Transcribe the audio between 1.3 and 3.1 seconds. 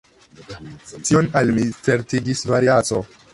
al mi certigis Variaso.